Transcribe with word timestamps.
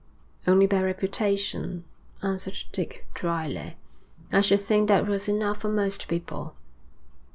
'Only 0.47 0.65
by 0.65 0.81
reputation,' 0.81 1.83
answered 2.23 2.63
Dick 2.71 3.05
drily. 3.13 3.75
'I 4.31 4.41
should 4.41 4.59
think 4.61 4.87
that 4.87 5.05
was 5.05 5.29
enough 5.29 5.61
for 5.61 5.69
most 5.69 6.07
people.' 6.07 6.55